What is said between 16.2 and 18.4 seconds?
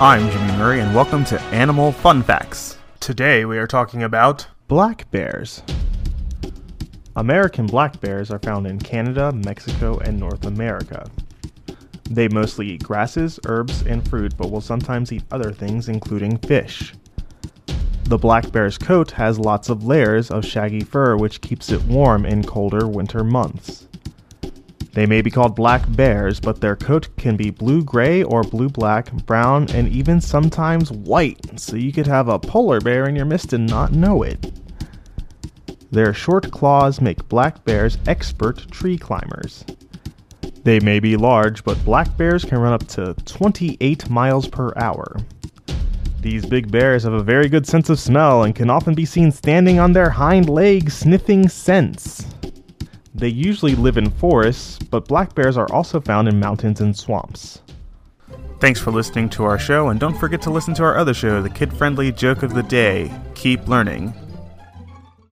fish. The